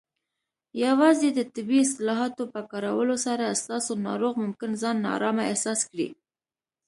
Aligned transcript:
یوازې 0.85 1.29
د 1.33 1.39
طبي 1.53 1.77
اصطلاحاتو 1.85 2.43
په 2.53 2.61
کارولو 2.71 3.15
سره، 3.25 3.57
ستاسو 3.61 3.91
ناروغ 4.07 4.33
ممکن 4.43 4.71
ځان 4.81 4.95
نارامه 5.07 5.43
احساس 5.51 5.79
کړي. 5.91 6.09